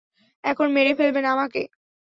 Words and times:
এখন 0.43 0.67
মেরে 0.71 0.93
ফেলবেন 0.95 1.25
আমাকে? 1.25 1.61